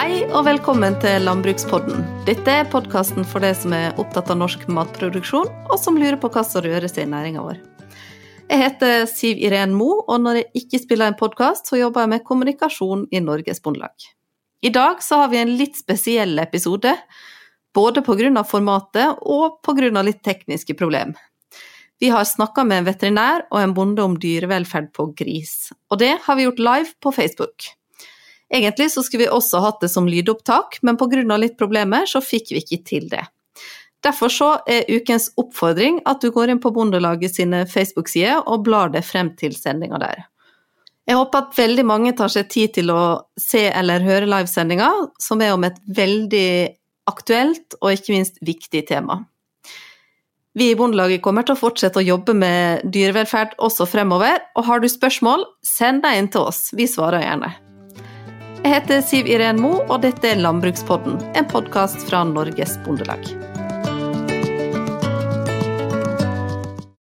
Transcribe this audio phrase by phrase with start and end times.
[0.00, 1.98] Hei og velkommen til Landbrukspodden.
[2.24, 6.30] Dette er podkasten for deg som er opptatt av norsk matproduksjon, og som lurer på
[6.32, 7.58] hva som rører seg i næringa vår.
[8.46, 12.12] Jeg heter Siv Iren Mo, og når jeg ikke spiller en podkast, så jobber jeg
[12.14, 14.06] med kommunikasjon i Norges Bondelag.
[14.64, 16.94] I dag så har vi en litt spesiell episode,
[17.76, 18.44] både pga.
[18.48, 20.00] formatet og pga.
[20.00, 21.12] litt tekniske problem.
[22.00, 26.16] Vi har snakka med en veterinær og en bonde om dyrevelferd på gris, og det
[26.24, 27.68] har vi gjort live på Facebook.
[28.50, 31.36] Egentlig så skulle vi også hatt det som lydopptak, men pga.
[31.38, 33.22] litt problemer så fikk vi ikke til det.
[34.02, 38.90] Derfor så er ukens oppfordring at du går inn på Bondelaget sine Facebook-sider og blar
[38.90, 40.24] deg frem til sendinga der.
[41.08, 43.02] Jeg håper at veldig mange tar seg tid til å
[43.40, 44.88] se eller høre livesendinga,
[45.20, 46.76] som er om et veldig
[47.10, 49.24] aktuelt og ikke minst viktig tema.
[50.54, 54.82] Vi i Bondelaget kommer til å fortsette å jobbe med dyrevelferd også fremover, og har
[54.82, 57.69] du spørsmål, send deg inn til oss, vi svarer gjerne.
[58.60, 63.24] Jeg heter Siv Iren Mo, og dette er Landbrukspodden, en podkast fra Norges Bondelag.